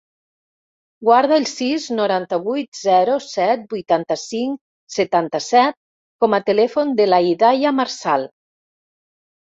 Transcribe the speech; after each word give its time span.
Guarda 1.09 1.37
el 1.41 1.45
sis, 1.51 1.85
noranta-vuit, 1.97 2.71
zero, 2.87 3.19
set, 3.27 3.69
vuitanta-cinc, 3.75 4.59
setanta-set 4.97 5.81
com 6.25 6.41
a 6.41 6.45
telèfon 6.53 7.01
de 7.03 7.11
la 7.15 7.25
Hidaya 7.31 7.79
Marsal. 7.85 8.31